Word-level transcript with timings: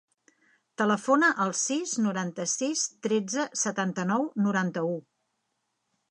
Telefona 0.81 1.27
al 1.43 1.51
sis, 1.59 1.91
noranta-sis, 2.05 2.85
tretze, 3.07 3.45
setanta-nou, 3.65 4.25
noranta-u. 4.47 4.97